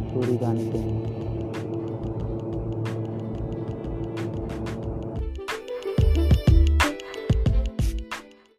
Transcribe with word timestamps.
story 0.00 0.36
जानते 0.38 0.78
हैं 0.78 1.19